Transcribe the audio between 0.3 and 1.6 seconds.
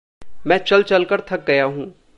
मैं चल-चलकर थक